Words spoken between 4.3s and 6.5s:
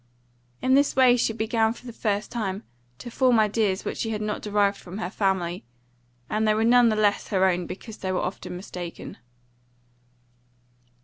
derived from her family, and